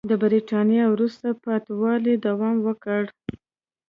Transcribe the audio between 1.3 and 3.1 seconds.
پاتې والي دوام وکړ.